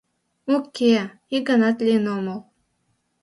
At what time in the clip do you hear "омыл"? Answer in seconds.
2.15-2.39